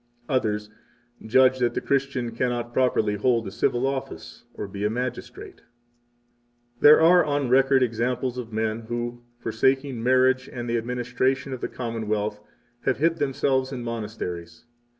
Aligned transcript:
Others 0.27 0.71
judge 1.23 1.59
that 1.59 1.75
the 1.75 1.79
Christian 1.79 2.31
cannot 2.31 2.73
properly 2.73 3.17
hold 3.17 3.45
a 3.47 3.51
civil 3.51 3.85
office 3.85 4.45
or 4.55 4.67
be 4.67 4.83
a 4.83 4.89
magistrate. 4.89 5.57
56 5.57 5.67
There 6.79 6.99
are 6.99 7.23
on 7.23 7.49
record 7.49 7.83
examples 7.83 8.39
of 8.39 8.51
men 8.51 8.79
who, 8.87 9.21
forsaking 9.37 10.01
marriage 10.01 10.49
and 10.51 10.67
the 10.67 10.77
administration 10.77 11.53
of 11.53 11.61
the 11.61 11.69
Commonwealth, 11.69 12.39
have 12.85 12.97
hid 12.97 13.17
themselves 13.17 13.71
in 13.71 13.83
monasteries. 13.83 14.65